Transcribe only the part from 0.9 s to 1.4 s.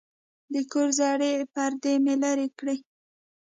زړې